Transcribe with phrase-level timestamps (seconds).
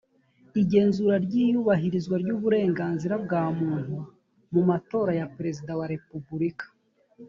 [0.61, 3.95] igenzura ry iyubahirizwa ry uburenganzira bwa muntu
[4.53, 6.65] mu matora ya perezida wa repubulika